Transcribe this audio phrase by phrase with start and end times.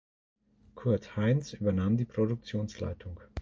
[0.73, 3.19] Kurt Heinz übernahm die Produktionsleitung.